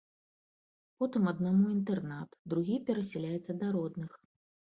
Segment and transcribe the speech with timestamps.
[1.01, 4.11] Потым аднаму інтэрнат, другі перасяляецца да родных.